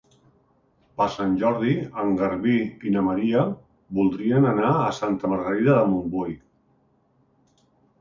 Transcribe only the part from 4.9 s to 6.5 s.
Santa Margarida de Montbui.